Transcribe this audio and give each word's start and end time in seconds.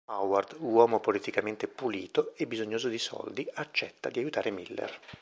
Howard, 0.09 0.55
uomo 0.61 0.99
politicamente 0.99 1.67
"pulito" 1.67 2.33
e 2.35 2.47
bisognoso 2.47 2.87
di 2.89 2.97
soldi, 2.97 3.47
accetta 3.53 4.09
di 4.09 4.17
aiutare 4.17 4.49
Miller. 4.49 4.99